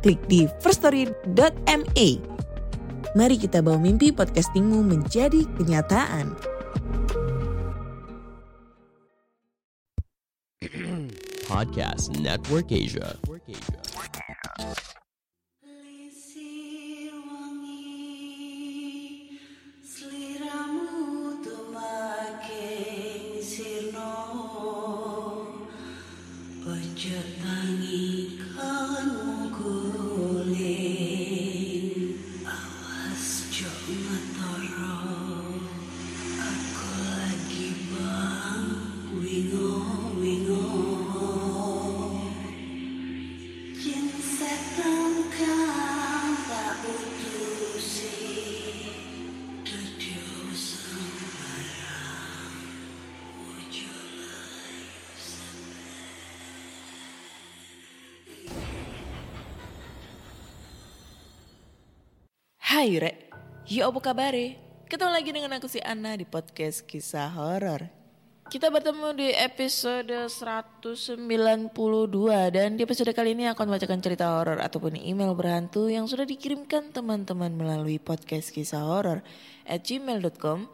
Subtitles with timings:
[0.00, 2.08] klik di firststory.me.
[3.14, 6.34] Mari kita bawa mimpi podcastingmu menjadi kenyataan.
[11.50, 13.18] Podcast Network Asia.
[13.50, 13.89] Lisir
[62.70, 63.28] Hai Rek,
[63.68, 64.32] ya apa kabar
[64.90, 67.86] Ketemu lagi dengan aku si Anna di podcast kisah horor.
[68.50, 71.30] Kita bertemu di episode 192
[72.50, 76.90] dan di episode kali ini akan membacakan cerita horor ataupun email berhantu yang sudah dikirimkan
[76.90, 79.22] teman-teman melalui podcast kisah horor
[79.62, 80.66] at gmail.com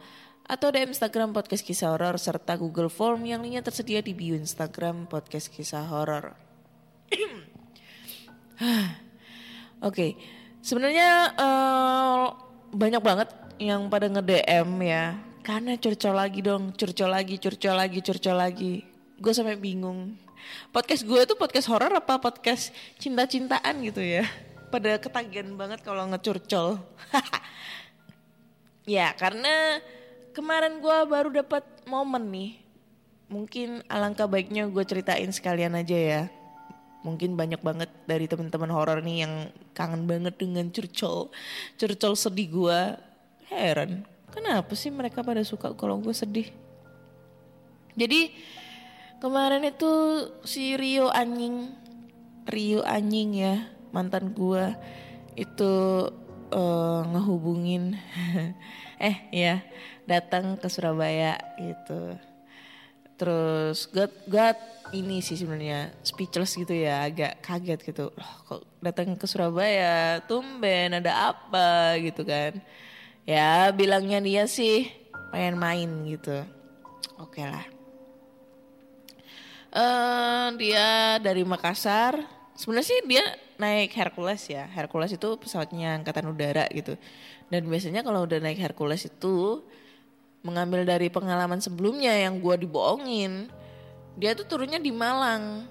[0.49, 5.05] atau di Instagram podcast kisah horor serta Google Form yang linknya tersedia di bio Instagram
[5.05, 6.33] podcast kisah horor.
[9.85, 10.17] Oke,
[10.65, 12.25] sebenarnya eh,
[12.73, 15.17] banyak banget yang pada nge-DM ya.
[15.41, 18.73] Karena curcol lagi dong, curcol lagi, curcol lagi, curcol lagi.
[19.17, 20.13] Gue sampai bingung.
[20.71, 22.71] Podcast gue itu podcast horor apa podcast
[23.01, 24.23] cinta-cintaan gitu ya.
[24.69, 26.77] Pada ketagihan banget kalau ngecurcol.
[28.97, 29.81] ya, karena
[30.35, 32.51] kemarin gue baru dapat momen nih.
[33.27, 36.21] Mungkin alangkah baiknya gue ceritain sekalian aja ya
[37.05, 39.33] mungkin banyak banget dari teman-teman horor nih yang
[39.71, 41.31] kangen banget dengan curcol
[41.79, 42.79] curcol sedih gue
[43.49, 46.49] heran kenapa sih mereka pada suka kalau gue sedih
[47.97, 48.29] jadi
[49.17, 49.91] kemarin itu
[50.45, 51.73] si Rio anjing
[52.47, 54.75] Rio anjing ya mantan gue
[55.33, 55.73] itu
[56.53, 57.97] eh, ngehubungin
[59.07, 59.63] eh ya
[60.07, 62.15] datang ke Surabaya gitu
[63.17, 64.47] Terus gue gue
[64.93, 68.13] ini sih sebenarnya speechless gitu ya, agak kaget gitu.
[68.13, 72.61] Loh, kok datang ke Surabaya, tumben ada apa gitu kan.
[73.27, 74.87] Ya bilangnya dia sih
[75.35, 76.47] pengen main gitu.
[77.19, 77.67] Oke lah.
[79.75, 82.23] eh dia dari Makassar.
[82.55, 83.21] Sebenarnya sih dia
[83.59, 84.63] naik Hercules ya.
[84.71, 86.95] Hercules itu pesawatnya angkatan udara gitu.
[87.51, 89.61] Dan biasanya kalau udah naik Hercules itu
[90.41, 93.51] mengambil dari pengalaman sebelumnya yang gue dibohongin.
[94.15, 95.67] Dia tuh turunnya di Malang.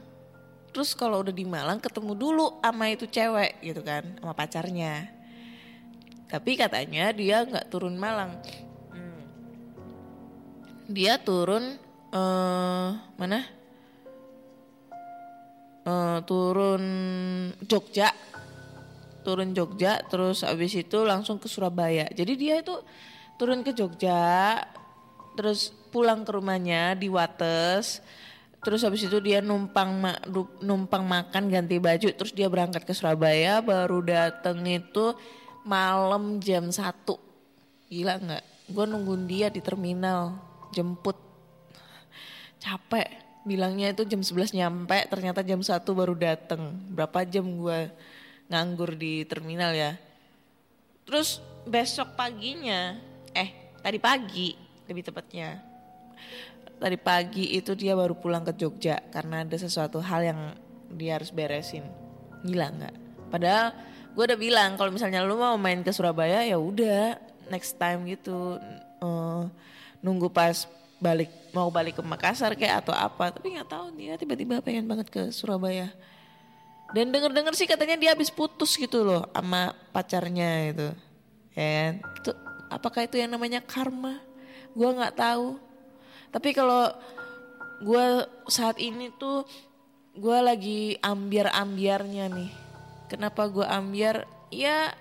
[0.76, 5.15] Terus kalau udah di Malang ketemu dulu sama itu cewek gitu kan, sama pacarnya.
[6.26, 8.34] Tapi katanya dia nggak turun Malang.
[8.90, 9.22] Hmm.
[10.90, 11.78] Dia turun
[12.10, 12.88] eh
[13.18, 13.40] mana?
[15.86, 16.82] Eh, turun
[17.62, 18.10] Jogja.
[19.22, 22.10] Turun Jogja terus abis itu langsung ke Surabaya.
[22.10, 22.74] Jadi dia itu
[23.38, 24.58] turun ke Jogja,
[25.36, 28.00] terus pulang ke rumahnya di Wates,
[28.64, 30.22] terus habis itu dia numpang ma-
[30.64, 35.12] numpang makan ganti baju, terus dia berangkat ke Surabaya, baru dateng itu
[35.66, 37.26] malam jam 1
[37.86, 38.44] Gila nggak?
[38.66, 40.34] Gue nungguin dia di terminal,
[40.74, 41.14] jemput.
[42.58, 43.06] Capek,
[43.46, 46.74] bilangnya itu jam 11 nyampe, ternyata jam 1 baru dateng.
[46.90, 47.94] Berapa jam gue
[48.50, 49.94] nganggur di terminal ya.
[51.06, 52.98] Terus besok paginya,
[53.30, 54.58] eh tadi pagi
[54.90, 55.62] lebih tepatnya.
[56.76, 60.40] Tadi pagi itu dia baru pulang ke Jogja karena ada sesuatu hal yang
[60.90, 61.86] dia harus beresin.
[62.42, 62.94] Gila nggak?
[63.30, 63.70] Padahal
[64.16, 67.20] gue udah bilang kalau misalnya lu mau main ke Surabaya ya udah
[67.52, 68.56] next time gitu
[68.96, 69.44] Eh,
[70.00, 70.64] nunggu pas
[70.96, 75.12] balik mau balik ke Makassar kayak atau apa tapi nggak tahu dia tiba-tiba pengen banget
[75.12, 75.92] ke Surabaya
[76.96, 80.88] dan denger-denger sih katanya dia habis putus gitu loh sama pacarnya itu.
[81.58, 81.92] Ya kan?
[82.22, 82.30] Itu
[82.70, 84.22] apakah itu yang namanya karma?
[84.70, 85.58] Gua nggak tahu.
[86.30, 86.94] Tapi kalau
[87.82, 89.42] gua saat ini tuh
[90.14, 92.65] gua lagi ambiar-ambiarnya nih.
[93.06, 94.26] Kenapa gue ambiar?
[94.50, 94.94] Ya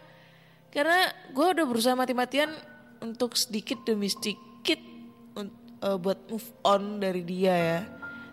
[0.70, 2.52] karena gue udah berusaha mati-matian
[3.00, 4.80] untuk sedikit demi sedikit
[5.86, 7.80] eh, buat move on dari dia ya.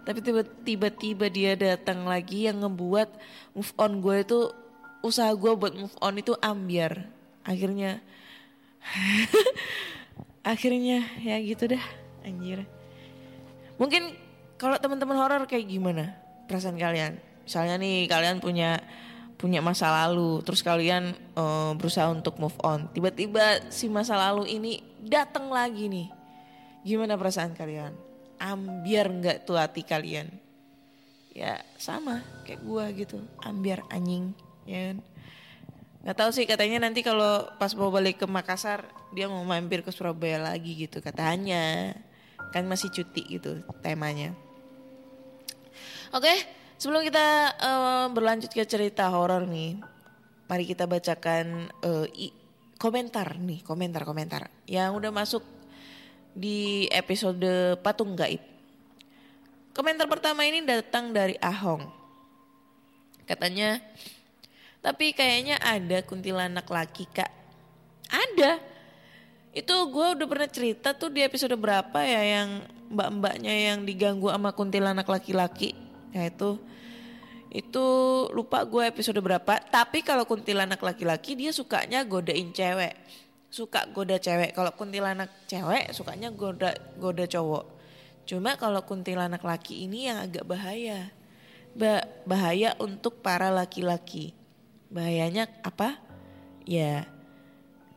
[0.03, 3.09] Tapi tiba- tiba-tiba dia datang lagi yang ngebuat
[3.55, 4.39] move on gue itu
[5.03, 7.07] usaha gue buat move on itu ambiar.
[7.47, 8.03] Akhirnya
[10.43, 11.85] akhirnya ya gitu dah
[12.27, 12.67] anjir.
[13.79, 14.15] Mungkin
[14.59, 16.19] kalau teman-teman horor kayak gimana
[16.51, 17.19] perasaan kalian?
[17.47, 18.79] Misalnya nih kalian punya
[19.43, 22.87] punya masa lalu, terus kalian eh, berusaha untuk move on.
[22.95, 26.07] Tiba-tiba si masa lalu ini datang lagi nih.
[26.87, 27.91] Gimana perasaan kalian?
[28.39, 30.31] Ambiar nggak tuh hati kalian?
[31.35, 34.31] Ya sama kayak gua gitu, ambiar anjing,
[34.63, 34.99] ya kan?
[36.03, 39.91] Nggak tahu sih katanya nanti kalau pas mau balik ke Makassar dia mau mampir ke
[39.91, 41.95] Surabaya lagi gitu katanya.
[42.53, 44.37] Kan masih cuti gitu temanya.
[46.13, 46.35] Oke,
[46.83, 47.27] sebelum kita
[47.63, 49.79] eh, berlanjut ke cerita horor nih,
[50.51, 52.35] mari kita bacakan eh, i-
[52.75, 55.47] komentar nih, komentar-komentar yang udah masuk
[56.35, 58.43] di episode Patung Gaib.
[59.71, 61.87] Komentar pertama ini datang dari Ahong.
[63.31, 63.79] Katanya,
[64.83, 67.31] tapi kayaknya ada kuntilanak laki kak.
[68.11, 68.59] Ada.
[69.55, 74.51] Itu gue udah pernah cerita tuh di episode berapa ya yang mbak-mbaknya yang diganggu sama
[74.53, 75.92] kuntilanak laki-laki.
[76.13, 76.61] Ya itu
[77.53, 77.87] itu
[78.33, 79.61] lupa gue episode berapa.
[79.61, 82.97] Tapi kalau kuntilanak laki-laki dia sukanya godain cewek.
[83.53, 84.57] Suka goda cewek.
[84.57, 87.65] Kalau kuntilanak cewek sukanya goda goda cowok.
[88.25, 91.13] Cuma kalau kuntilanak laki ini yang agak bahaya.
[91.77, 94.33] Ba- bahaya untuk para laki-laki.
[94.93, 96.01] Bahayanya apa?
[96.69, 97.09] Ya,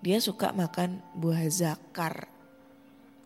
[0.01, 2.27] dia suka makan buah zakar.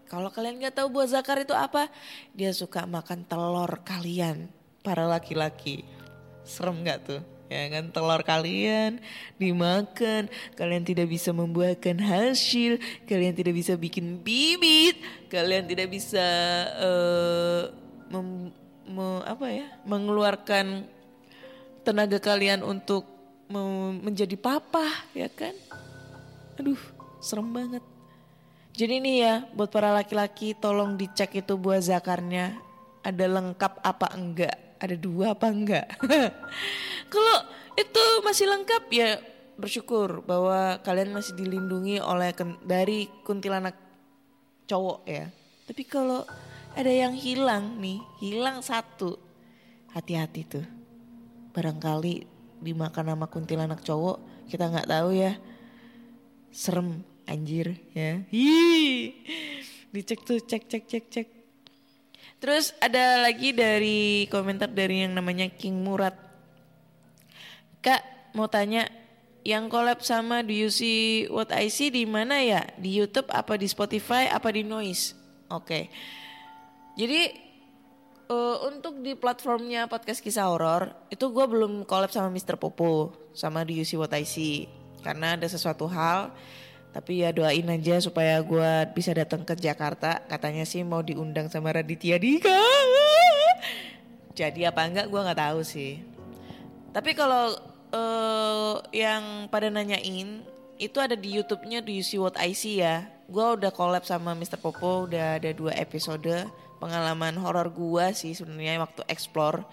[0.09, 1.87] Kalau kalian nggak tahu buah zakar itu apa,
[2.33, 4.49] dia suka makan telur kalian,
[4.83, 5.83] para laki-laki.
[6.43, 7.21] Serem nggak tuh?
[7.49, 9.01] Ya kan telur kalian
[9.41, 12.77] dimakan, kalian tidak bisa membuahkan hasil,
[13.09, 15.01] kalian tidak bisa bikin bibit,
[15.33, 16.21] kalian tidak bisa
[16.77, 17.61] eh,
[18.13, 18.53] mem-
[18.85, 20.85] me- apa ya, mengeluarkan
[21.81, 23.09] tenaga kalian untuk
[23.49, 24.85] me- menjadi papa,
[25.17, 25.57] ya kan?
[26.61, 26.77] Aduh,
[27.17, 27.81] serem banget.
[28.77, 32.61] Jadi nih ya, buat para laki-laki tolong dicek itu buah zakarnya
[33.01, 35.87] ada lengkap apa enggak, ada dua apa enggak.
[37.13, 37.37] Kalau
[37.75, 39.19] itu masih lengkap ya
[39.59, 42.31] bersyukur bahwa kalian masih dilindungi oleh
[42.63, 43.75] dari kuntilanak
[44.65, 45.27] cowok ya.
[45.67, 46.23] Tapi kalau
[46.73, 49.19] ada yang hilang nih, hilang satu,
[49.91, 50.65] hati-hati tuh.
[51.51, 52.23] Barangkali
[52.63, 55.35] dimakan sama kuntilanak cowok, kita nggak tahu ya
[56.49, 58.23] serem anjir ya.
[58.31, 59.13] Hi.
[59.89, 61.27] Dicek tuh cek cek cek cek.
[62.39, 66.15] Terus ada lagi dari komentar dari yang namanya King Murad.
[67.83, 68.87] Kak mau tanya
[69.43, 72.63] yang collab sama Do You See What I See di mana ya?
[72.79, 75.15] Di YouTube apa di Spotify apa di Noise?
[75.51, 75.91] Oke.
[76.95, 77.21] Jadi
[78.31, 82.55] eh, untuk di platformnya podcast kisah horor itu gue belum collab sama Mr.
[82.55, 84.67] Popo sama Do You See What I See
[85.03, 86.31] karena ada sesuatu hal
[86.89, 91.69] tapi ya doain aja supaya gue bisa datang ke Jakarta katanya sih mau diundang sama
[91.73, 92.63] Raditya Dika
[94.39, 96.01] jadi apa enggak gue nggak tahu sih
[96.89, 97.53] tapi kalau
[97.93, 100.41] eh, yang pada nanyain
[100.79, 103.03] itu ada di YouTube-nya Do You See What I See ya.
[103.27, 104.57] Gue udah collab sama Mr.
[104.57, 106.47] Popo udah ada dua episode
[106.79, 109.67] pengalaman horor gua sih sebenarnya waktu explore.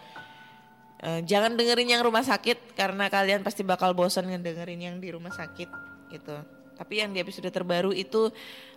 [1.00, 5.30] Eh, jangan dengerin yang rumah sakit karena kalian pasti bakal bosan ngedengerin yang di rumah
[5.30, 5.70] sakit
[6.10, 6.36] gitu.
[6.76, 8.28] Tapi yang di episode terbaru itu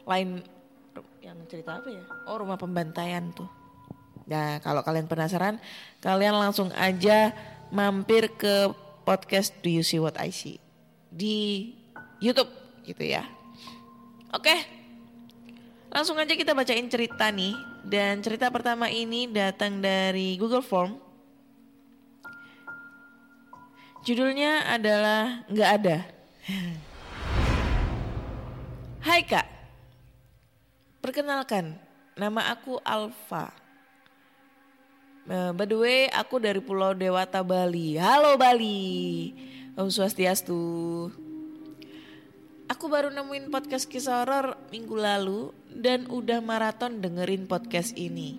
[0.08, 0.40] lain
[1.20, 2.04] yang cerita apa ya?
[2.26, 3.48] Oh rumah pembantaian tuh.
[4.26, 5.60] Nah kalau kalian penasaran,
[6.00, 7.36] kalian langsung aja
[7.70, 8.72] mampir ke
[9.04, 10.58] podcast Do You See What I See
[11.10, 11.70] di
[12.22, 12.50] YouTube
[12.86, 13.26] gitu ya.
[14.30, 14.54] Oke,
[15.90, 17.58] langsung aja kita bacain cerita nih.
[17.80, 21.00] Dan cerita pertama ini datang dari Google Form.
[24.06, 25.98] Judulnya adalah nggak ada.
[29.00, 29.48] Hai kak,
[31.00, 31.80] perkenalkan
[32.20, 33.48] nama aku Alfa.
[35.24, 37.96] Eh, by the way, aku dari Pulau Dewata, Bali.
[37.96, 39.32] Halo Bali.
[39.80, 40.60] Om Swastiastu.
[42.68, 48.36] Aku baru nemuin podcast kisah horor minggu lalu dan udah maraton dengerin podcast ini.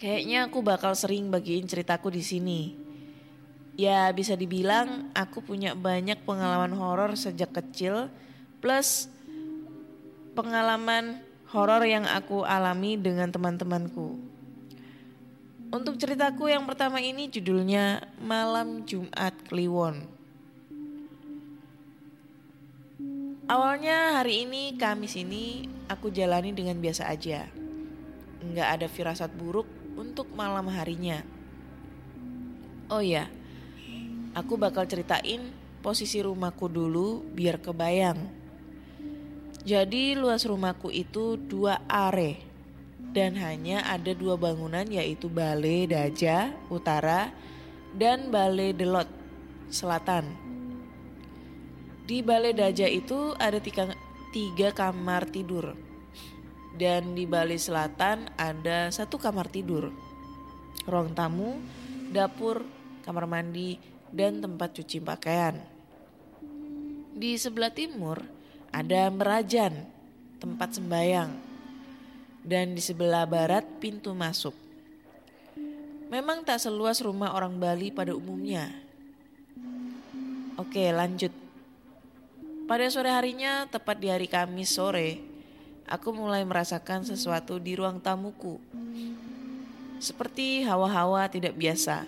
[0.00, 2.60] Kayaknya aku bakal sering bagiin ceritaku di sini.
[3.76, 8.08] Ya bisa dibilang aku punya banyak pengalaman horor sejak kecil
[8.60, 9.08] plus
[10.36, 14.20] pengalaman horor yang aku alami dengan teman-temanku.
[15.70, 20.02] Untuk ceritaku yang pertama ini judulnya Malam Jumat Kliwon.
[23.50, 27.50] Awalnya hari ini, Kamis ini, aku jalani dengan biasa aja.
[28.46, 29.66] Nggak ada firasat buruk
[29.98, 31.22] untuk malam harinya.
[32.86, 33.26] Oh ya,
[34.38, 35.50] aku bakal ceritain
[35.82, 38.39] posisi rumahku dulu biar kebayang.
[39.60, 42.40] Jadi luas rumahku itu dua are
[43.12, 47.28] dan hanya ada dua bangunan yaitu Balai Daja Utara
[47.92, 49.04] dan Balai Delot
[49.68, 50.32] Selatan.
[52.08, 53.92] Di Balai Daja itu ada tiga,
[54.32, 55.76] tiga kamar tidur
[56.80, 59.92] dan di Balai Selatan ada satu kamar tidur,
[60.88, 61.60] ruang tamu,
[62.08, 62.64] dapur,
[63.04, 63.76] kamar mandi,
[64.08, 65.60] dan tempat cuci pakaian.
[67.12, 68.39] Di sebelah timur
[68.70, 69.86] ada merajan,
[70.38, 71.30] tempat sembayang,
[72.46, 74.54] dan di sebelah barat pintu masuk.
[76.10, 78.66] Memang tak seluas rumah orang Bali pada umumnya.
[80.58, 81.30] Oke, lanjut.
[82.66, 85.22] Pada sore harinya, tepat di hari Kamis sore,
[85.86, 88.58] aku mulai merasakan sesuatu di ruang tamuku.
[89.98, 92.06] Seperti hawa-hawa tidak biasa.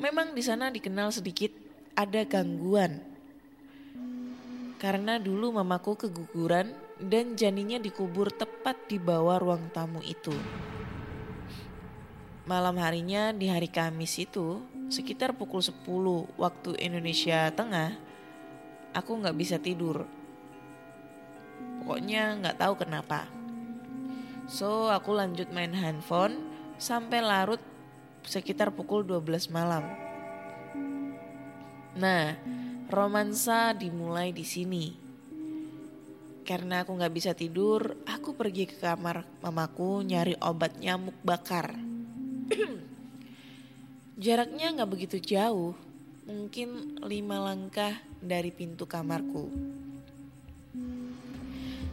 [0.00, 1.52] Memang di sana dikenal sedikit
[1.92, 3.09] ada gangguan.
[4.80, 10.32] Karena dulu mamaku keguguran dan janinnya dikubur tepat di bawah ruang tamu itu.
[12.48, 15.84] Malam harinya di hari Kamis itu, sekitar pukul 10
[16.40, 17.92] waktu Indonesia Tengah,
[18.96, 20.08] aku nggak bisa tidur.
[21.84, 23.28] Pokoknya nggak tahu kenapa.
[24.48, 26.40] So aku lanjut main handphone
[26.80, 27.60] sampai larut
[28.24, 29.84] sekitar pukul 12 malam.
[31.94, 32.34] Nah,
[32.90, 34.90] romansa dimulai di sini.
[36.42, 41.78] Karena aku nggak bisa tidur, aku pergi ke kamar mamaku nyari obat nyamuk bakar.
[44.24, 45.78] Jaraknya nggak begitu jauh,
[46.26, 49.46] mungkin lima langkah dari pintu kamarku.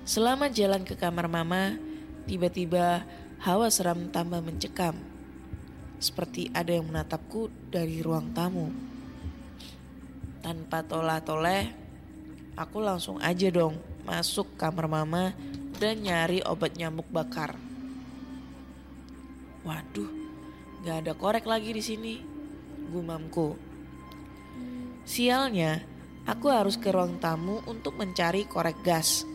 [0.08, 1.78] Selama jalan ke kamar mama,
[2.26, 3.06] tiba-tiba
[3.44, 4.98] hawa seram tambah mencekam.
[6.02, 8.97] Seperti ada yang menatapku dari ruang tamu.
[10.48, 11.76] Tanpa tolah-toleh,
[12.56, 13.76] aku langsung aja dong
[14.08, 15.36] masuk kamar mama
[15.76, 17.60] dan nyari obat nyamuk bakar.
[19.68, 20.08] Waduh,
[20.88, 22.16] gak ada korek lagi di sini,
[22.88, 23.60] gumamku.
[25.04, 25.84] Sialnya,
[26.24, 29.28] aku harus ke ruang tamu untuk mencari korek gas.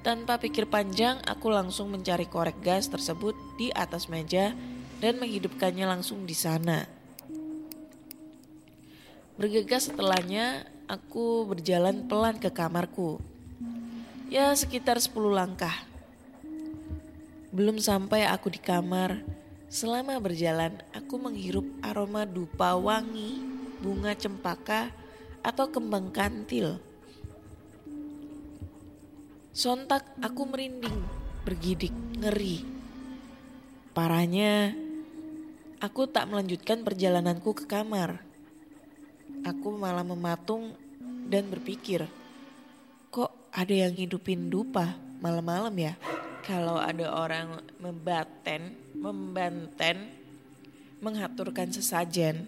[0.00, 4.56] Tanpa pikir panjang, aku langsung mencari korek gas tersebut di atas meja
[5.04, 7.01] dan menghidupkannya langsung di sana.
[9.42, 13.18] Bergegas setelahnya, aku berjalan pelan ke kamarku.
[14.30, 15.82] Ya sekitar 10 langkah.
[17.50, 19.18] Belum sampai aku di kamar,
[19.66, 23.42] selama berjalan aku menghirup aroma dupa wangi,
[23.82, 24.94] bunga cempaka,
[25.42, 26.78] atau kembang kantil.
[29.50, 31.02] Sontak aku merinding,
[31.42, 32.62] bergidik, ngeri.
[33.90, 34.70] Parahnya,
[35.82, 38.30] aku tak melanjutkan perjalananku ke kamar.
[39.42, 40.78] Aku malah mematung
[41.26, 42.06] dan berpikir,
[43.10, 45.94] kok ada yang hidupin dupa malam-malam ya?
[46.46, 50.10] Kalau ada orang membaten, membanten,
[51.02, 52.46] mengaturkan sesajen,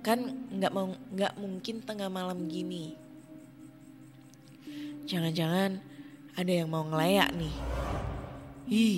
[0.00, 0.72] kan nggak
[1.12, 2.96] nggak mungkin tengah malam gini.
[5.04, 5.84] Jangan-jangan
[6.32, 7.54] ada yang mau ngelayak nih.
[8.72, 8.92] Hi.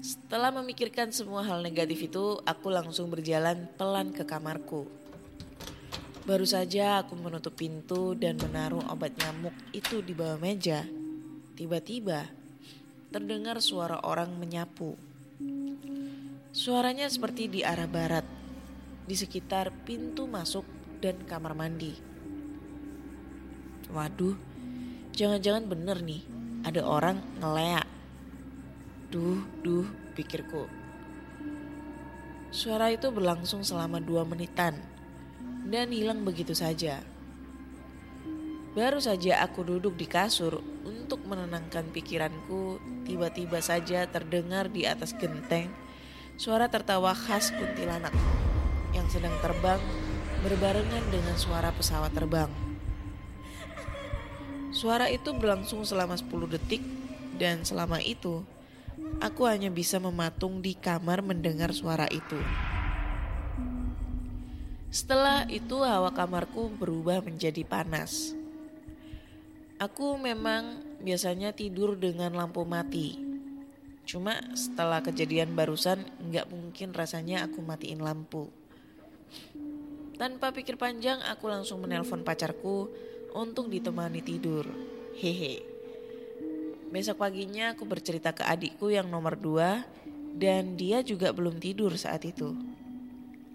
[0.00, 4.86] Setelah memikirkan semua hal negatif itu, aku langsung berjalan pelan ke kamarku.
[6.26, 10.82] Baru saja aku menutup pintu dan menaruh obat nyamuk itu di bawah meja.
[11.54, 12.26] Tiba-tiba
[13.14, 14.98] terdengar suara orang menyapu.
[16.50, 18.26] Suaranya seperti di arah barat,
[19.06, 20.66] di sekitar pintu masuk
[20.98, 21.94] dan kamar mandi.
[23.94, 24.34] Waduh,
[25.14, 26.26] jangan-jangan bener nih
[26.66, 27.86] ada orang ngeleak.
[29.14, 29.86] Duh, duh,
[30.18, 30.66] pikirku.
[32.50, 34.95] Suara itu berlangsung selama dua menitan
[35.66, 37.02] dan hilang begitu saja.
[38.76, 45.72] Baru saja aku duduk di kasur untuk menenangkan pikiranku, tiba-tiba saja terdengar di atas genteng
[46.36, 48.12] suara tertawa khas kuntilanak
[48.92, 49.80] yang sedang terbang
[50.44, 52.52] berbarengan dengan suara pesawat terbang.
[54.76, 56.84] Suara itu berlangsung selama 10 detik
[57.40, 58.44] dan selama itu
[59.24, 62.36] aku hanya bisa mematung di kamar mendengar suara itu.
[64.90, 68.32] Setelah itu hawa kamarku berubah menjadi panas.
[69.76, 73.20] Aku memang biasanya tidur dengan lampu mati.
[74.06, 76.00] Cuma setelah kejadian barusan
[76.30, 78.48] nggak mungkin rasanya aku matiin lampu.
[80.16, 82.88] Tanpa pikir panjang aku langsung menelpon pacarku
[83.36, 84.64] untuk ditemani tidur.
[85.20, 85.60] Hehe.
[86.88, 89.84] Besok paginya aku bercerita ke adikku yang nomor dua
[90.32, 92.56] dan dia juga belum tidur saat itu.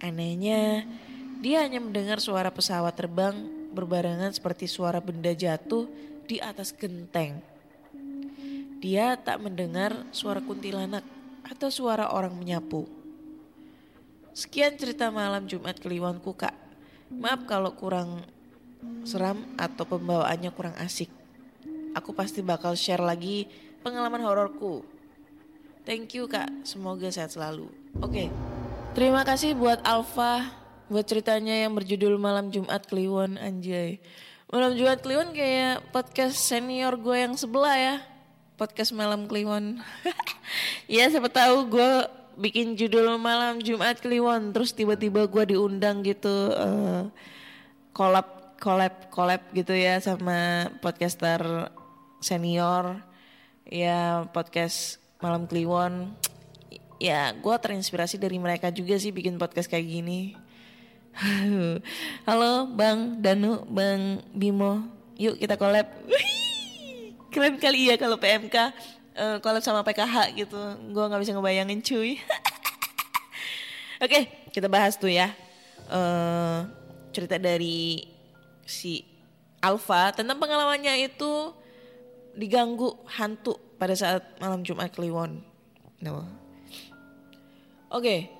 [0.01, 0.85] Anehnya,
[1.41, 3.33] dia hanya mendengar suara pesawat terbang
[3.73, 5.89] berbarengan seperti suara benda jatuh
[6.29, 7.41] di atas genteng.
[8.77, 11.01] Dia tak mendengar suara kuntilanak
[11.41, 12.85] atau suara orang menyapu.
[14.37, 16.53] Sekian cerita malam Jumat Kliwonku kak.
[17.09, 18.21] Maaf kalau kurang
[19.01, 21.09] seram atau pembawaannya kurang asik.
[21.97, 23.49] Aku pasti bakal share lagi
[23.81, 24.85] pengalaman hororku.
[25.89, 27.65] Thank you kak, semoga sehat selalu.
[27.97, 28.29] Oke,
[28.93, 30.60] terima kasih buat Alfa
[30.91, 34.03] buat ceritanya yang berjudul Malam Jumat Kliwon anjay.
[34.51, 37.95] Malam Jumat Kliwon kayak podcast senior gue yang sebelah ya.
[38.59, 39.79] Podcast Malam Kliwon.
[40.91, 41.91] ya siapa tahu gue
[42.35, 47.07] bikin judul Malam Jumat Kliwon terus tiba-tiba gue diundang gitu eh,
[47.95, 51.71] collab collab collab gitu ya sama podcaster
[52.19, 52.99] senior
[53.63, 56.11] ya podcast Malam Kliwon
[56.99, 60.50] ya gue terinspirasi dari mereka juga sih bikin podcast kayak gini
[62.27, 64.87] halo Bang Danu Bang Bimo
[65.19, 65.87] yuk kita collab
[67.31, 68.55] keren kali ya kalau PMK
[69.15, 72.17] eh, collab sama PKH gitu gue nggak bisa ngebayangin cuy
[74.03, 74.19] oke
[74.55, 75.35] kita bahas tuh ya
[75.91, 76.59] eh
[77.11, 78.07] cerita dari
[78.63, 79.03] si
[79.61, 81.53] Alfa tentang pengalamannya itu
[82.33, 85.43] diganggu hantu pada saat malam Jumat Kliwon.
[86.01, 86.25] No.
[87.91, 88.31] Oke,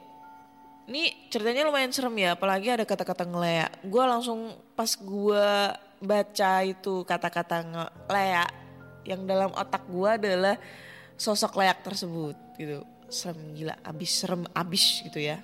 [0.91, 3.87] ini ceritanya lumayan serem ya, apalagi ada kata-kata ngeleak.
[3.87, 5.47] Gue langsung pas gue
[6.03, 8.51] baca itu kata-kata ngeleak,
[9.07, 10.59] yang dalam otak gue adalah
[11.15, 12.83] sosok leak tersebut gitu.
[13.07, 15.39] Serem gila, abis serem abis gitu ya.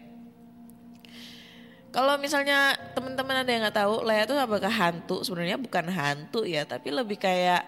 [1.96, 5.24] Kalau misalnya teman-teman ada yang nggak tahu, Lea itu apakah hantu?
[5.24, 7.64] Sebenarnya bukan hantu ya, tapi lebih kayak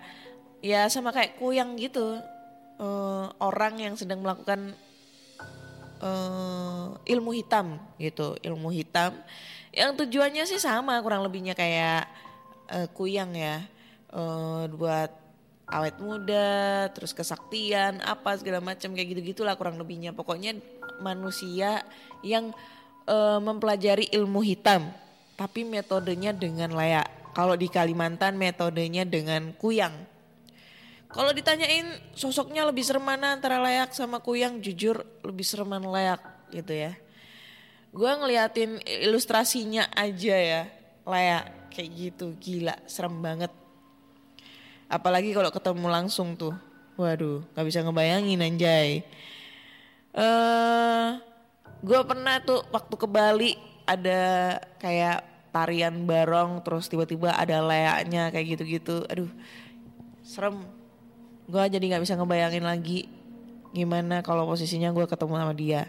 [0.60, 2.20] ya sama kayak kuyang gitu.
[2.80, 4.76] Eh, orang yang sedang melakukan
[6.00, 9.14] eh, ilmu hitam gitu, ilmu hitam.
[9.70, 12.10] Yang tujuannya sih sama, kurang lebihnya kayak
[12.72, 13.62] eh, kuyang ya,
[14.10, 15.14] Eh, buat
[15.70, 20.18] awet muda, terus kesaktian, apa segala macam kayak gitu gitulah kurang lebihnya.
[20.18, 20.58] Pokoknya
[20.98, 21.86] manusia
[22.26, 22.50] yang
[23.06, 24.90] eh, mempelajari ilmu hitam,
[25.38, 27.06] tapi metodenya dengan layak.
[27.38, 29.94] Kalau di Kalimantan metodenya dengan kuyang.
[31.10, 36.22] Kalau ditanyain sosoknya lebih serem mana antara layak sama kuyang, jujur lebih sereman layak
[36.54, 36.94] gitu ya.
[37.90, 40.62] Gue ngeliatin ilustrasinya aja ya,
[41.10, 43.50] layak kayak gitu, gila, serem banget.
[44.86, 46.54] Apalagi kalau ketemu langsung tuh,
[46.94, 49.02] waduh, gak bisa ngebayangin anjay.
[50.14, 51.08] Eh,
[51.82, 53.58] gue pernah tuh waktu ke Bali
[53.90, 59.10] ada kayak tarian barong, terus tiba-tiba ada layaknya kayak gitu-gitu.
[59.10, 59.34] Aduh,
[60.22, 60.62] serem.
[61.50, 63.00] Gue jadi nggak bisa ngebayangin lagi
[63.78, 65.82] gimana kalau posisinya gue ketemu sama dia.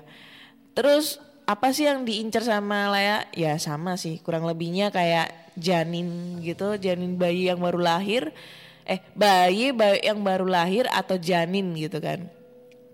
[0.77, 1.07] Terus
[1.53, 3.19] apa sih yang diincar sama Lea?
[3.35, 8.33] Ya sama sih, kurang lebihnya kayak janin gitu, janin bayi yang baru lahir.
[8.89, 12.21] Eh bayi, bayi yang baru lahir atau janin gitu kan.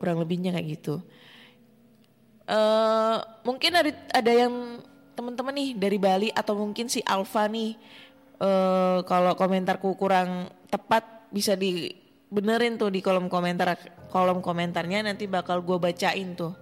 [0.01, 0.95] Kurang lebihnya kayak gitu.
[2.47, 4.55] eh mungkin ada ada yang
[5.19, 7.75] teman-teman nih dari Bali atau mungkin si Alfa nih
[8.39, 11.59] eh kalau komentarku kurang tepat bisa
[12.27, 13.79] dibenerin tuh di kolom komentar
[14.11, 16.55] kolom komentarnya nanti bakal gue bacain tuh.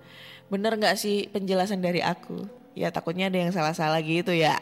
[0.52, 2.44] Bener nggak sih penjelasan dari aku?
[2.76, 4.60] Ya takutnya ada yang salah-salah gitu ya.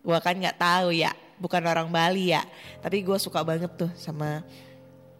[0.00, 1.12] Gue kan nggak tahu ya
[1.42, 2.46] bukan orang Bali ya.
[2.78, 4.44] Tapi gue suka banget tuh sama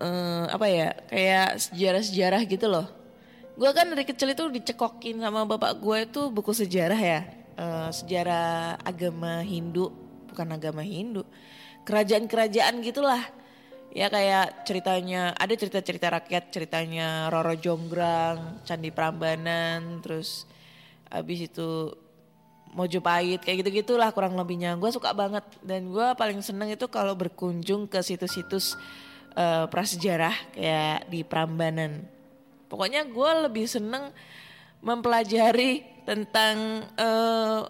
[0.00, 2.86] eh apa ya kayak sejarah-sejarah gitu loh.
[3.58, 7.20] Gue kan dari kecil itu dicekokin sama bapak gue itu buku sejarah ya.
[7.60, 9.92] Eh, sejarah agama Hindu
[10.30, 11.26] bukan agama Hindu.
[11.84, 13.20] Kerajaan-kerajaan gitulah
[13.90, 20.46] ya kayak ceritanya ada cerita-cerita rakyat ceritanya Roro Jonggrang Candi Prambanan terus
[21.10, 21.90] abis itu
[22.70, 24.78] Mojopahit kayak gitu gitulah kurang lebihnya.
[24.78, 28.78] Gue suka banget dan gue paling seneng itu kalau berkunjung ke situs-situs
[29.34, 32.06] eh, prasejarah kayak di Prambanan.
[32.70, 34.14] Pokoknya gue lebih seneng
[34.86, 37.60] mempelajari tentang eh,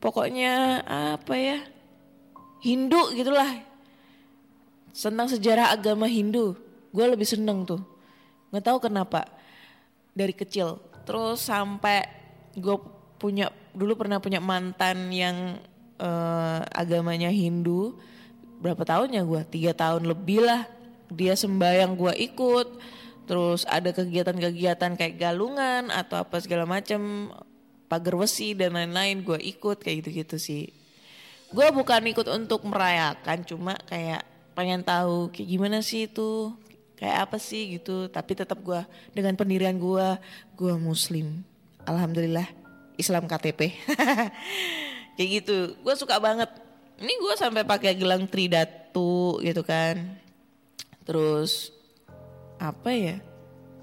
[0.00, 0.80] pokoknya
[1.20, 1.58] apa ya
[2.64, 3.73] Hindu gitulah
[4.94, 6.54] tentang sejarah agama Hindu.
[6.94, 7.82] Gue lebih seneng tuh.
[8.54, 9.26] Nggak tahu kenapa.
[10.14, 10.78] Dari kecil.
[11.02, 12.06] Terus sampai
[12.54, 12.78] gue
[13.18, 15.58] punya dulu pernah punya mantan yang
[15.98, 17.98] eh, agamanya Hindu.
[18.62, 20.70] Berapa tahunnya gue tiga tahun lebih lah.
[21.10, 22.68] Dia sembahyang gue ikut.
[23.26, 27.32] Terus ada kegiatan-kegiatan kayak galungan atau apa segala macam
[27.90, 30.64] pagar besi dan lain-lain gue ikut kayak gitu-gitu sih.
[31.50, 36.54] Gue bukan ikut untuk merayakan cuma kayak pengen tahu kayak gimana sih itu
[36.98, 38.08] kayak apa sih gitu.
[38.08, 38.80] Tapi tetap gue
[39.12, 40.06] dengan pendirian gue
[40.54, 41.42] gue muslim.
[41.84, 42.48] Alhamdulillah
[42.96, 43.74] Islam KTP
[45.18, 45.76] kayak gitu.
[45.82, 46.48] Gue suka banget.
[46.94, 50.00] Ini gue sampai pakai gelang tridatu gitu kan.
[51.02, 51.74] Terus
[52.56, 53.18] apa ya?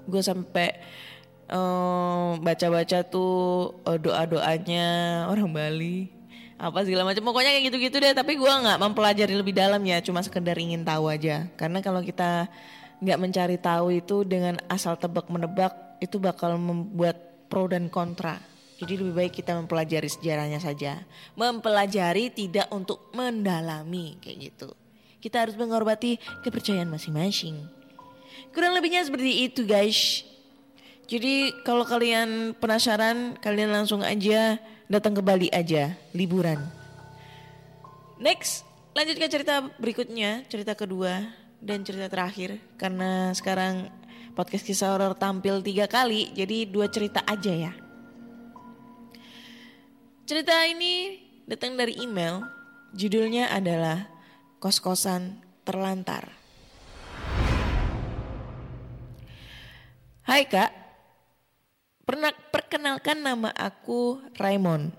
[0.08, 0.80] Gue sampai
[1.52, 4.88] eh, baca-baca tuh eh, doa-doanya
[5.28, 6.21] orang Bali
[6.62, 7.26] apa segala macam.
[7.26, 8.14] Pokoknya kayak gitu-gitu deh.
[8.14, 9.98] Tapi gue nggak mempelajari lebih dalam ya.
[9.98, 11.50] Cuma sekedar ingin tahu aja.
[11.58, 12.46] Karena kalau kita
[13.02, 17.18] nggak mencari tahu itu dengan asal tebak menebak itu bakal membuat
[17.50, 18.38] pro dan kontra.
[18.78, 21.02] Jadi lebih baik kita mempelajari sejarahnya saja.
[21.34, 24.70] Mempelajari tidak untuk mendalami kayak gitu.
[25.22, 27.62] Kita harus menghormati kepercayaan masing-masing.
[28.50, 30.26] Kurang lebihnya seperti itu guys.
[31.06, 34.58] Jadi kalau kalian penasaran, kalian langsung aja
[34.92, 36.60] datang ke Bali aja, liburan.
[38.20, 41.32] Next, lanjut ke cerita berikutnya, cerita kedua
[41.64, 42.60] dan cerita terakhir.
[42.76, 43.88] Karena sekarang
[44.36, 47.72] podcast kisah horor tampil tiga kali, jadi dua cerita aja ya.
[50.28, 52.44] Cerita ini datang dari email,
[52.92, 54.12] judulnya adalah
[54.60, 56.28] Kos-kosan Terlantar.
[60.22, 60.81] Hai kak,
[62.02, 64.90] pernah perkenalkan nama aku Raymond.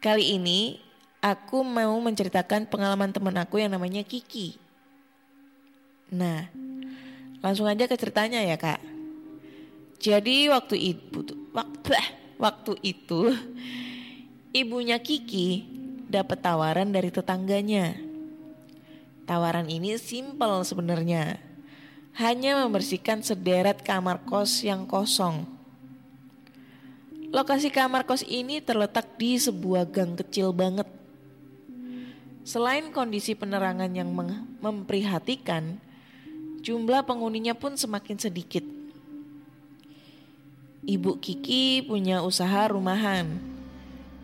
[0.00, 0.80] Kali ini
[1.20, 4.56] aku mau menceritakan pengalaman teman aku yang namanya Kiki.
[6.10, 6.48] Nah,
[7.44, 8.80] langsung aja ke ceritanya ya kak.
[10.00, 11.20] Jadi waktu itu,
[11.52, 11.92] waktu,
[12.40, 13.36] waktu itu
[14.56, 15.68] ibunya Kiki
[16.08, 17.94] dapat tawaran dari tetangganya.
[19.28, 21.38] Tawaran ini simpel sebenarnya.
[22.18, 25.59] Hanya membersihkan sederet kamar kos yang kosong.
[27.30, 30.90] Lokasi kamar kos ini terletak di sebuah gang kecil banget.
[32.42, 34.10] Selain kondisi penerangan yang
[34.58, 35.78] memprihatikan,
[36.58, 38.66] jumlah penghuninya pun semakin sedikit.
[40.82, 43.38] Ibu Kiki punya usaha rumahan,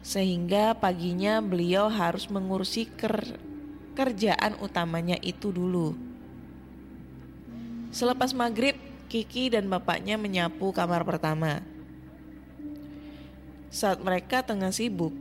[0.03, 3.39] sehingga paginya beliau harus mengurusi ker-
[3.95, 5.95] kerjaan utamanya itu dulu.
[7.95, 8.75] Selepas maghrib,
[9.07, 11.76] Kiki dan bapaknya menyapu kamar pertama.
[13.77, 15.13] Saat mereka tengah sibuk,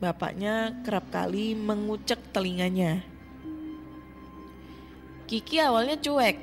[0.00, 3.04] bapaknya kerap kali mengucek telinganya.
[5.28, 6.40] Kiki awalnya cuek,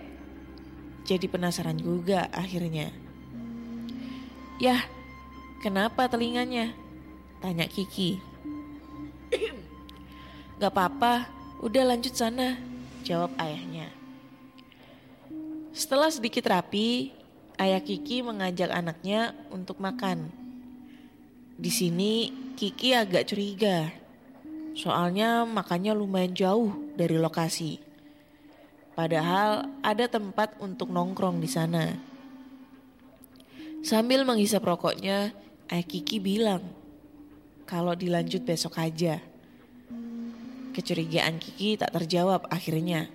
[1.10, 2.94] jadi penasaran juga akhirnya.
[4.62, 4.86] Yah,
[5.66, 6.70] kenapa telinganya?
[7.42, 8.22] Tanya Kiki.
[10.62, 11.34] Gak apa-apa,
[11.66, 12.62] udah lanjut sana,
[13.02, 13.90] jawab ayahnya.
[15.74, 17.10] Setelah sedikit rapi,
[17.58, 20.43] ayah Kiki mengajak anaknya untuk makan.
[21.64, 22.28] Di sini
[22.60, 23.88] Kiki agak curiga.
[24.76, 27.80] Soalnya makannya lumayan jauh dari lokasi.
[29.00, 31.96] Padahal ada tempat untuk nongkrong di sana.
[33.80, 35.32] Sambil menghisap rokoknya,
[35.72, 36.68] ayah Kiki bilang
[37.64, 39.24] kalau dilanjut besok aja.
[40.76, 43.08] Kecurigaan Kiki tak terjawab akhirnya.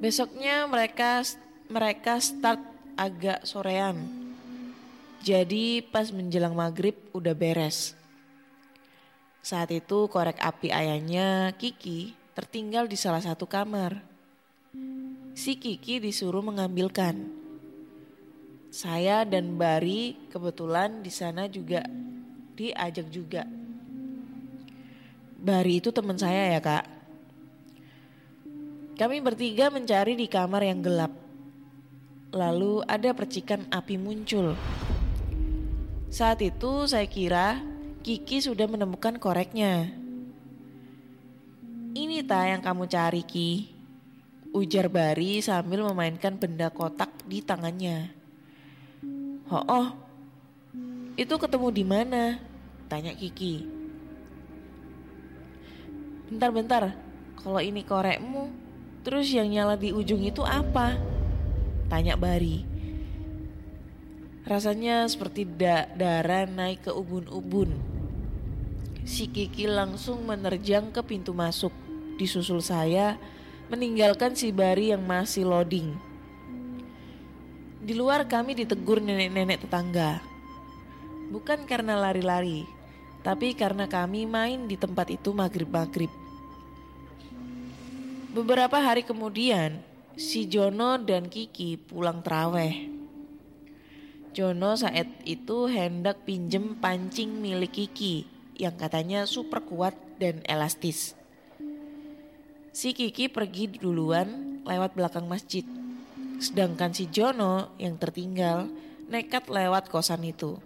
[0.00, 1.20] Besoknya mereka
[1.68, 2.64] mereka start
[2.96, 4.25] agak sorean.
[5.26, 7.98] Jadi pas menjelang maghrib udah beres.
[9.42, 14.06] Saat itu korek api ayahnya Kiki tertinggal di salah satu kamar.
[15.34, 17.26] Si Kiki disuruh mengambilkan.
[18.70, 21.82] Saya dan Bari kebetulan di sana juga
[22.54, 23.42] diajak juga.
[25.42, 26.86] Bari itu teman saya ya kak.
[28.94, 31.10] Kami bertiga mencari di kamar yang gelap.
[32.30, 34.54] Lalu ada percikan api muncul.
[36.06, 37.58] Saat itu saya kira
[38.06, 39.90] Kiki sudah menemukan koreknya.
[41.96, 43.74] Ini ta yang kamu cari Ki.
[44.54, 48.14] Ujar Bari sambil memainkan benda kotak di tangannya.
[49.50, 49.86] Oh, oh
[51.16, 52.38] itu ketemu di mana?
[52.86, 53.66] Tanya Kiki.
[56.30, 56.94] Bentar-bentar,
[57.40, 58.52] kalau ini korekmu,
[59.00, 60.94] terus yang nyala di ujung itu apa?
[61.90, 62.75] Tanya Bari.
[64.46, 67.74] Rasanya seperti da darah naik ke ubun-ubun.
[69.02, 71.74] Si Kiki langsung menerjang ke pintu masuk,
[72.14, 73.18] disusul saya,
[73.66, 75.98] meninggalkan si Bari yang masih loading.
[77.82, 80.22] Di luar kami ditegur nenek-nenek tetangga.
[81.34, 82.62] Bukan karena lari-lari,
[83.26, 86.10] tapi karena kami main di tempat itu maghrib-maghrib.
[88.30, 89.82] Beberapa hari kemudian,
[90.14, 92.95] si Jono dan Kiki pulang teraweh.
[94.36, 98.28] Jono saat itu hendak pinjem pancing milik Kiki
[98.60, 101.16] yang katanya super kuat dan elastis.
[102.68, 105.64] Si Kiki pergi duluan lewat belakang masjid.
[106.36, 108.68] Sedangkan si Jono yang tertinggal
[109.08, 110.60] nekat lewat kosan itu.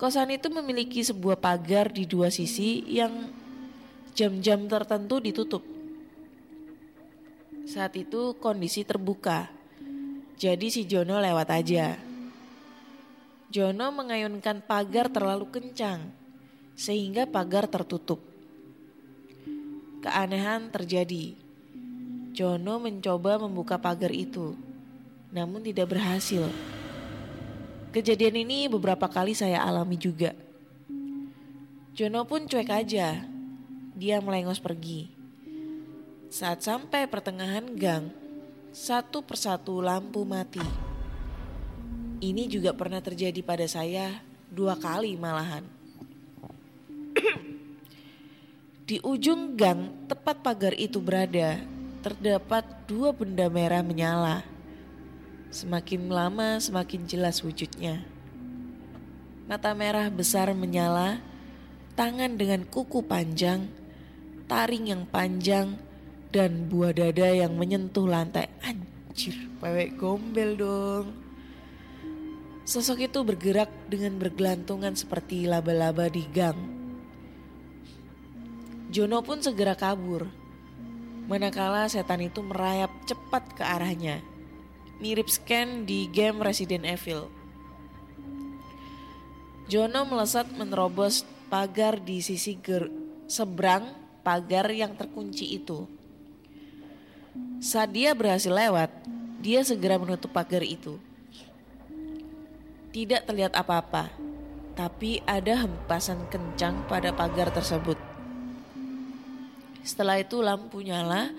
[0.00, 3.28] Kosan itu memiliki sebuah pagar di dua sisi yang
[4.16, 5.60] jam-jam tertentu ditutup.
[7.68, 9.59] Saat itu kondisi terbuka,
[10.40, 12.00] jadi si Jono lewat aja.
[13.52, 16.08] Jono mengayunkan pagar terlalu kencang,
[16.72, 18.24] sehingga pagar tertutup.
[20.00, 21.36] Keanehan terjadi.
[22.32, 24.56] Jono mencoba membuka pagar itu,
[25.28, 26.48] namun tidak berhasil.
[27.92, 30.32] Kejadian ini beberapa kali saya alami juga.
[31.92, 33.28] Jono pun cuek aja.
[33.92, 35.12] Dia melengos pergi.
[36.32, 38.19] Saat sampai pertengahan gang,
[38.70, 40.62] satu persatu lampu mati.
[42.22, 45.66] Ini juga pernah terjadi pada saya dua kali malahan.
[48.86, 51.58] Di ujung gang tepat pagar itu berada,
[52.06, 54.46] terdapat dua benda merah menyala.
[55.50, 58.06] Semakin lama semakin jelas wujudnya.
[59.50, 61.18] Mata merah besar menyala,
[61.98, 63.66] tangan dengan kuku panjang,
[64.46, 65.74] taring yang panjang,
[66.30, 68.46] dan buah dada yang menyentuh lantai.
[68.62, 71.06] Anjir, pewek gombel dong.
[72.62, 76.58] Sosok itu bergerak dengan bergelantungan seperti laba-laba di gang.
[78.94, 80.30] Jono pun segera kabur.
[81.26, 84.22] Manakala setan itu merayap cepat ke arahnya.
[85.02, 87.30] Mirip scan di game Resident Evil.
[89.70, 92.90] Jono melesat menerobos pagar di sisi ger
[93.30, 93.94] seberang
[94.26, 95.86] pagar yang terkunci itu.
[97.60, 98.88] Saat dia berhasil lewat,
[99.44, 100.96] dia segera menutup pagar itu.
[102.88, 104.08] Tidak terlihat apa-apa,
[104.72, 108.00] tapi ada hempasan kencang pada pagar tersebut.
[109.84, 111.36] Setelah itu lampu nyala,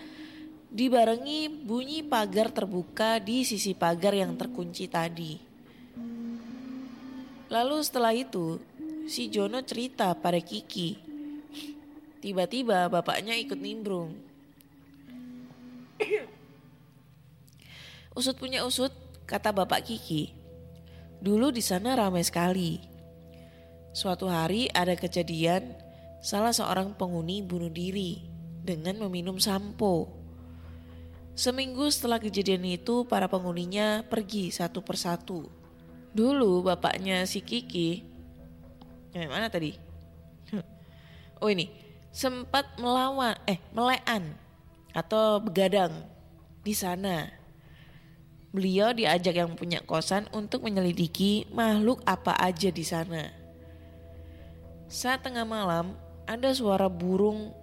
[0.70, 5.42] dibarengi bunyi pagar terbuka di sisi pagar yang terkunci tadi.
[7.50, 8.62] Lalu setelah itu,
[9.10, 11.02] si Jono cerita pada Kiki.
[12.22, 14.31] Tiba-tiba bapaknya ikut nimbrung.
[18.12, 18.92] Usut punya usut,
[19.26, 20.36] kata bapak Kiki.
[21.22, 22.82] Dulu di sana ramai sekali.
[23.92, 25.76] Suatu hari ada kejadian
[26.24, 28.24] salah seorang penghuni bunuh diri
[28.62, 30.10] dengan meminum sampo.
[31.32, 35.48] Seminggu setelah kejadian itu para penghuninya pergi satu persatu.
[36.12, 38.04] Dulu bapaknya si Kiki,
[39.16, 39.76] yang mana tadi?
[41.40, 41.72] Oh ini,
[42.12, 44.36] sempat melawan, eh melean
[44.92, 46.06] atau begadang
[46.62, 47.32] di sana.
[48.52, 53.32] Beliau diajak yang punya kosan untuk menyelidiki makhluk apa aja di sana.
[54.92, 55.96] Saat tengah malam,
[56.28, 57.56] ada suara burung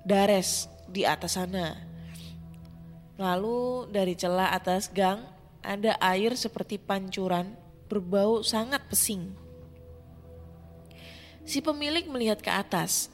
[0.00, 1.76] dares di atas sana.
[3.20, 5.22] Lalu dari celah atas gang
[5.60, 7.52] ada air seperti pancuran
[7.86, 9.32] berbau sangat pesing.
[11.44, 13.12] Si pemilik melihat ke atas.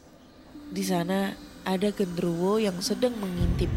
[0.70, 3.68] Di sana ada genderuwo yang sedang mengintip.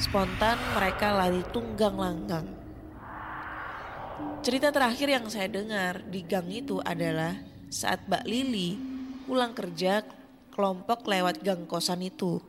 [0.00, 2.46] Spontan mereka lari tunggang langgang.
[4.40, 7.36] Cerita terakhir yang saya dengar di gang itu adalah
[7.68, 8.80] saat Mbak Lili
[9.28, 10.00] pulang kerja
[10.52, 12.40] kelompok lewat gang kosan itu.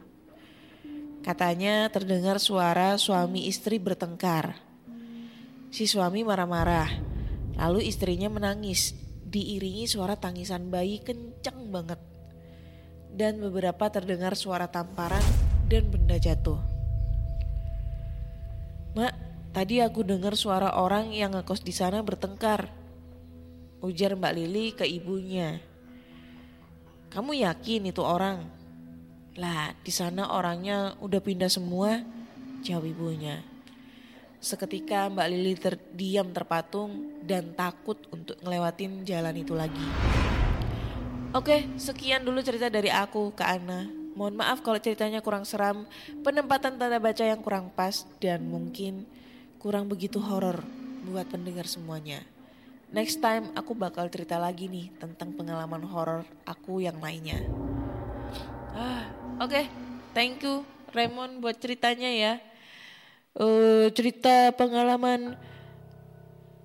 [1.21, 4.57] Katanya terdengar suara suami istri bertengkar.
[5.71, 6.89] Si suami marah-marah,
[7.55, 8.91] lalu istrinya menangis,
[9.31, 12.10] diiringi suara tangisan bayi kencang banget.
[13.11, 15.23] Dan beberapa terdengar suara tamparan
[15.67, 16.59] dan benda jatuh.
[18.91, 19.13] Mak,
[19.55, 22.67] tadi aku dengar suara orang yang ngekos di sana bertengkar.
[23.83, 25.59] Ujar Mbak Lili ke ibunya.
[27.11, 28.47] Kamu yakin itu orang?
[29.39, 32.03] Lah, di sana orangnya udah pindah semua,
[32.63, 33.43] jawab ibunya.
[34.43, 39.87] Seketika Mbak Lili terdiam terpatung dan takut untuk ngelewatin jalan itu lagi.
[41.31, 43.87] Oke, sekian dulu cerita dari aku ke Ana.
[44.19, 45.87] Mohon maaf kalau ceritanya kurang seram,
[46.27, 49.07] penempatan tanda baca yang kurang pas, dan mungkin
[49.55, 50.59] kurang begitu horor
[51.07, 52.19] buat pendengar semuanya.
[52.91, 57.39] Next time aku bakal cerita lagi nih tentang pengalaman horor aku yang lainnya.
[58.75, 59.07] Ah,
[59.39, 59.71] oke, okay.
[60.11, 62.33] thank you Raymond buat ceritanya ya.
[63.39, 65.39] Uh, cerita pengalaman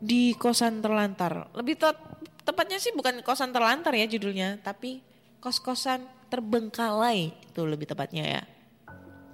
[0.03, 1.55] di kosan terlantar.
[1.55, 2.06] Lebih te
[2.47, 5.03] tepatnya sih bukan kosan terlantar ya judulnya, tapi
[5.43, 8.43] kos-kosan terbengkalai itu lebih tepatnya ya.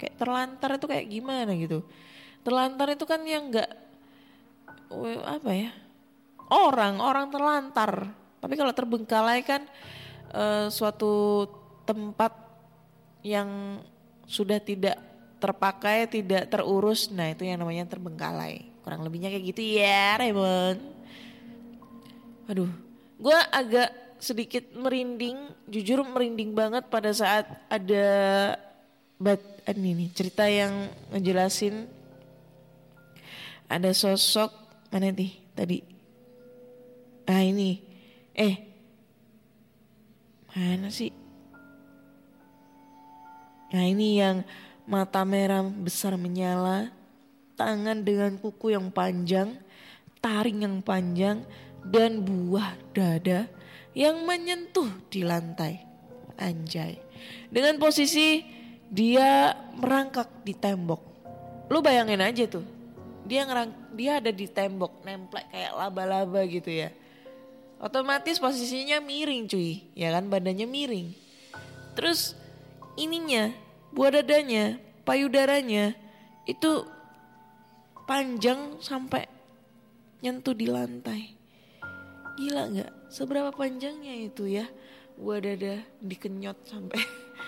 [0.01, 1.85] Kayak terlantar itu kayak gimana gitu.
[2.42, 3.70] Terlantar itu kan yang nggak
[4.96, 5.70] eh, apa ya
[6.48, 8.09] orang orang terlantar.
[8.42, 9.62] Tapi kalau terbengkalai kan
[10.33, 11.46] eh, suatu
[11.85, 12.33] tempat
[13.22, 13.79] yang
[14.27, 14.98] sudah tidak
[15.38, 18.72] terpakai tidak terurus nah itu yang namanya terbengkalai.
[18.83, 20.81] Kurang lebihnya kayak gitu ya Raymond.
[22.51, 22.91] Aduh
[23.22, 25.38] gue agak sedikit merinding
[25.70, 28.06] jujur merinding banget pada saat ada
[29.22, 29.38] bat
[29.70, 31.87] ini nih cerita yang ngejelasin
[33.72, 34.52] ada sosok
[34.92, 35.80] mana nih tadi?
[37.24, 37.80] Ah ini.
[38.37, 38.61] Eh
[40.52, 41.08] mana sih?
[43.72, 44.44] Nah ini yang
[44.85, 46.92] mata merah besar menyala
[47.56, 49.56] tangan dengan kuku yang panjang
[50.20, 51.40] taring yang panjang
[51.87, 53.51] dan buah dada
[53.92, 55.83] yang menyentuh di lantai.
[56.38, 56.99] Anjay.
[57.53, 58.42] Dengan posisi
[58.88, 61.03] dia merangkak di tembok.
[61.68, 62.64] Lu bayangin aja tuh.
[63.23, 66.90] Dia ngerang dia ada di tembok nemplek kayak laba-laba gitu ya.
[67.79, 69.85] Otomatis posisinya miring cuy.
[69.95, 71.14] Ya kan badannya miring.
[71.95, 72.35] Terus
[72.97, 73.53] ininya
[73.92, 75.95] buah dadanya payudaranya
[76.49, 76.87] itu
[78.09, 79.29] panjang sampai
[80.23, 81.41] nyentuh di lantai
[82.37, 82.90] gila nggak?
[83.12, 84.66] Seberapa panjangnya itu ya?
[85.16, 87.01] Buah dada dikenyot sampai.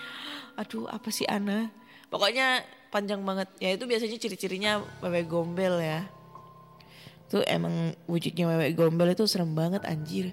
[0.61, 1.73] Aduh apa sih Ana?
[2.07, 3.49] Pokoknya panjang banget.
[3.59, 6.07] Ya itu biasanya ciri-cirinya wewe gombel ya.
[7.27, 10.31] Tuh emang wujudnya wewe gombel itu serem banget anjir.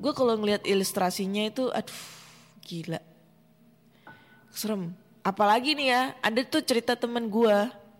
[0.00, 2.02] Gue kalau ngeliat ilustrasinya itu aduh
[2.64, 3.00] gila.
[4.50, 4.96] Serem.
[5.20, 7.56] Apalagi nih ya ada tuh cerita temen gue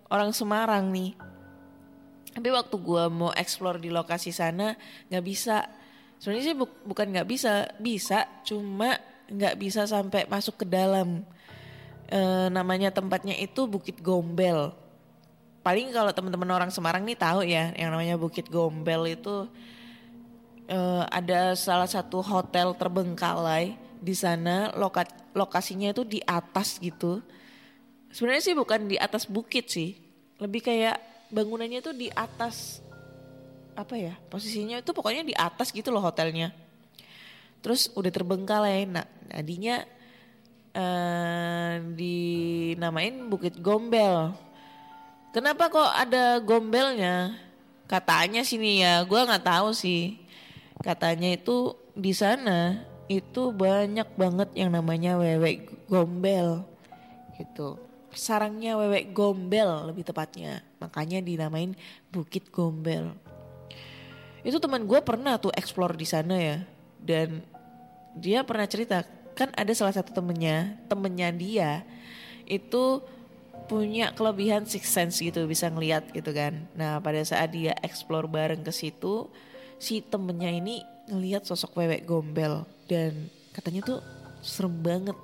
[0.09, 1.15] orang Semarang nih.
[2.31, 4.75] Tapi waktu gue mau explore di lokasi sana
[5.07, 5.67] nggak bisa
[6.21, 11.25] sebenarnya sih bu- bukan nggak bisa bisa cuma nggak bisa sampai masuk ke dalam.
[12.11, 14.75] Eh, namanya tempatnya itu Bukit Gombel.
[15.65, 19.47] Paling kalau teman-teman orang Semarang nih tahu ya yang namanya Bukit Gombel itu
[20.69, 24.69] eh, ada salah satu hotel terbengkalai di sana.
[24.75, 27.23] Loka lokasinya itu di atas gitu.
[28.11, 29.95] Sebenarnya sih bukan di atas bukit sih.
[30.35, 30.99] Lebih kayak
[31.31, 32.83] bangunannya itu di atas
[33.75, 36.51] apa ya posisinya itu pokoknya di atas gitu loh hotelnya.
[37.61, 39.85] Terus udah terbengkalai nah tadinya
[40.71, 44.33] eh dinamain Bukit Gombel.
[45.31, 47.39] Kenapa kok ada gombelnya?
[47.87, 50.19] Katanya sini ya gua nggak tahu sih.
[50.83, 56.63] Katanya itu di sana itu banyak banget yang namanya wewe gombel
[57.39, 57.79] gitu.
[58.11, 60.63] Sarangnya wewe gombel lebih tepatnya.
[60.83, 61.77] Makanya dinamain
[62.11, 63.15] Bukit Gombel
[64.41, 66.57] itu teman gue pernah tuh explore di sana ya.
[67.01, 67.41] Dan
[68.17, 71.71] dia pernah cerita kan ada salah satu temennya temennya dia
[72.43, 72.99] itu
[73.71, 76.67] punya kelebihan six sense gitu bisa ngeliat gitu kan.
[76.75, 79.31] Nah pada saat dia explore bareng ke situ
[79.79, 83.99] si temennya ini ngeliat sosok wewe gombel dan katanya tuh
[84.43, 85.15] serem banget.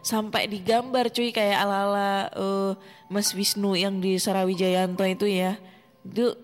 [0.00, 2.72] Sampai digambar cuy kayak ala-ala eh,
[3.12, 5.60] Mas Wisnu yang di Sarawijayanto itu ya.
[6.04, 6.36] Itu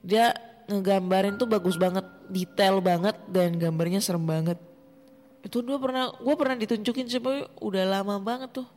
[0.00, 0.32] dia
[0.68, 4.60] ngegambarin tuh bagus banget detail banget dan gambarnya serem banget.
[5.40, 7.20] Itu dua pernah gue pernah ditunjukin sih
[7.64, 8.68] udah lama banget tuh.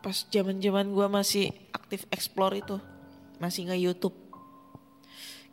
[0.00, 2.80] Pas zaman zaman gue masih aktif explore itu
[3.36, 4.16] masih nge YouTube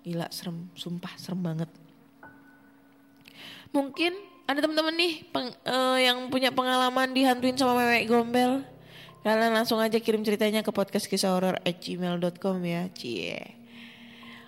[0.08, 1.68] gila serem sumpah serem banget.
[3.76, 4.16] Mungkin
[4.48, 8.64] ada teman-teman nih peng- eh, yang punya pengalaman dihantuin sama mewek gombel.
[9.28, 13.60] Kalian langsung aja kirim ceritanya ke podcast at gmail.com ya cie.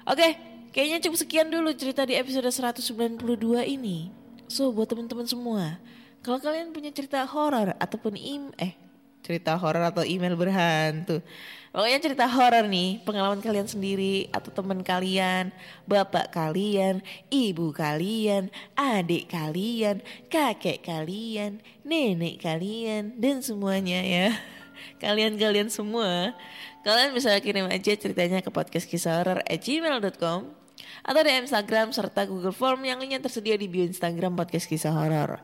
[0.08, 3.20] Oke, kayaknya cukup sekian dulu cerita di episode 192
[3.66, 4.14] ini.
[4.50, 5.78] So, buat teman-teman semua,
[6.26, 8.90] kalau kalian punya cerita horor ataupun im eh
[9.30, 11.22] cerita horor atau email berhantu.
[11.70, 15.54] Pokoknya cerita horor nih, pengalaman kalian sendiri atau teman kalian,
[15.86, 20.02] bapak kalian, ibu kalian, adik kalian,
[20.34, 24.34] kakek kalian, nenek kalian dan semuanya ya.
[25.04, 26.34] Kalian-kalian semua,
[26.88, 28.88] kalian bisa kirim aja ceritanya ke podcast
[31.02, 35.42] atau di Instagram serta Google Form yang lainnya tersedia di bio Instagram podcast kisah horor.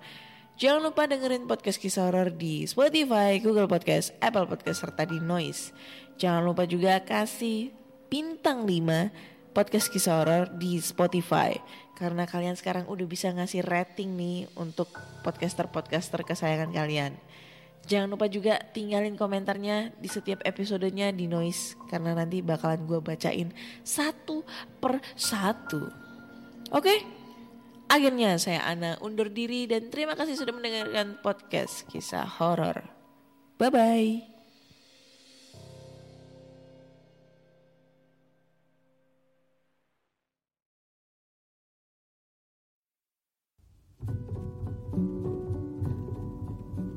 [0.55, 5.75] Jangan lupa dengerin podcast kisah horor di Spotify, Google Podcast, Apple Podcast serta di Noise.
[6.15, 7.75] Jangan lupa juga kasih
[8.07, 11.59] bintang 5 podcast kisah horor di Spotify
[11.95, 14.91] karena kalian sekarang udah bisa ngasih rating nih untuk
[15.23, 17.15] podcaster-podcaster kesayangan kalian.
[17.85, 23.53] Jangan lupa juga tinggalin komentarnya di setiap episodenya di Noise karena nanti bakalan gue bacain
[23.85, 24.41] satu
[24.81, 25.85] per satu.
[26.73, 27.05] Oke?
[27.85, 32.81] Akhirnya saya Ana undur diri dan terima kasih sudah mendengarkan podcast kisah horor.
[33.61, 34.34] Bye bye.